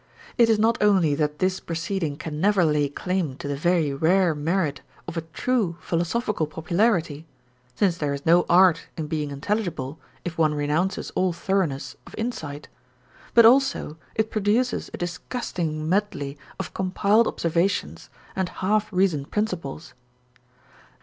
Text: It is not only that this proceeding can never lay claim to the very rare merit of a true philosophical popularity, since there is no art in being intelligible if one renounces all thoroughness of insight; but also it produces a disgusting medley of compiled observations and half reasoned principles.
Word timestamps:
It 0.35 0.49
is 0.49 0.57
not 0.57 0.81
only 0.81 1.13
that 1.13 1.37
this 1.37 1.59
proceeding 1.59 2.15
can 2.17 2.41
never 2.41 2.65
lay 2.65 2.89
claim 2.89 3.35
to 3.35 3.47
the 3.47 3.55
very 3.55 3.93
rare 3.93 4.33
merit 4.33 4.81
of 5.07 5.15
a 5.15 5.21
true 5.21 5.77
philosophical 5.79 6.47
popularity, 6.47 7.27
since 7.75 7.99
there 7.99 8.11
is 8.11 8.25
no 8.25 8.47
art 8.49 8.87
in 8.97 9.05
being 9.05 9.29
intelligible 9.29 9.99
if 10.25 10.39
one 10.39 10.55
renounces 10.55 11.11
all 11.11 11.33
thoroughness 11.33 11.97
of 12.07 12.15
insight; 12.17 12.67
but 13.35 13.45
also 13.45 13.95
it 14.15 14.31
produces 14.31 14.89
a 14.91 14.97
disgusting 14.97 15.87
medley 15.87 16.35
of 16.59 16.73
compiled 16.73 17.27
observations 17.27 18.09
and 18.35 18.49
half 18.49 18.91
reasoned 18.91 19.29
principles. 19.29 19.93